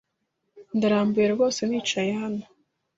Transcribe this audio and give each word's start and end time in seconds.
Ndarambiwe 0.75 1.27
rwose 1.33 1.61
nicaye 1.65 2.11
hano. 2.21 2.43